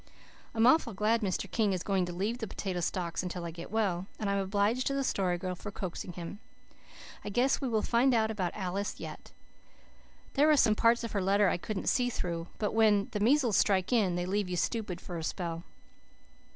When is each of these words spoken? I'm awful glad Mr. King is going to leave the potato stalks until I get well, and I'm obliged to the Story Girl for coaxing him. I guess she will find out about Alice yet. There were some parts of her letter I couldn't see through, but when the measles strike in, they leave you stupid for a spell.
I'm 0.55 0.65
awful 0.65 0.95
glad 0.95 1.21
Mr. 1.21 1.45
King 1.51 1.73
is 1.73 1.83
going 1.83 2.07
to 2.07 2.11
leave 2.11 2.39
the 2.39 2.47
potato 2.47 2.79
stalks 2.79 3.21
until 3.21 3.45
I 3.45 3.51
get 3.51 3.69
well, 3.69 4.07
and 4.17 4.31
I'm 4.31 4.39
obliged 4.39 4.87
to 4.87 4.95
the 4.95 5.03
Story 5.03 5.37
Girl 5.37 5.53
for 5.53 5.69
coaxing 5.69 6.13
him. 6.13 6.39
I 7.23 7.29
guess 7.29 7.59
she 7.59 7.67
will 7.67 7.83
find 7.83 8.11
out 8.15 8.31
about 8.31 8.55
Alice 8.55 8.99
yet. 8.99 9.31
There 10.33 10.47
were 10.47 10.57
some 10.57 10.73
parts 10.73 11.03
of 11.03 11.11
her 11.11 11.21
letter 11.21 11.49
I 11.49 11.57
couldn't 11.57 11.85
see 11.87 12.09
through, 12.09 12.47
but 12.57 12.73
when 12.73 13.09
the 13.11 13.19
measles 13.19 13.57
strike 13.57 13.93
in, 13.93 14.15
they 14.15 14.25
leave 14.25 14.49
you 14.49 14.57
stupid 14.57 14.99
for 14.99 15.19
a 15.19 15.23
spell. 15.23 15.65